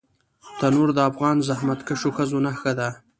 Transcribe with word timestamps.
تنور 0.59 0.89
د 0.95 0.99
افغان 1.09 1.35
زحمتکښ 1.47 2.01
ښځو 2.15 2.37
نښه 2.45 2.71
ده 2.79 2.89